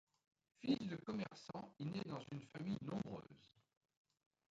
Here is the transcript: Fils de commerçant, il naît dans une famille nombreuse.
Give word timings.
Fils 0.57 0.79
de 0.87 0.95
commerçant, 0.95 1.75
il 1.77 1.91
naît 1.91 2.01
dans 2.07 2.23
une 2.31 2.41
famille 2.41 2.79
nombreuse. 2.81 3.53